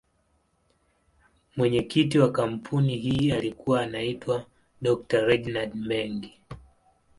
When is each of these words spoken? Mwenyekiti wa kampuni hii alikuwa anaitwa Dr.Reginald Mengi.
Mwenyekiti 1.55 2.19
wa 2.19 2.31
kampuni 2.31 2.97
hii 2.97 3.31
alikuwa 3.31 3.81
anaitwa 3.81 4.45
Dr.Reginald 4.81 5.75
Mengi. 5.75 6.39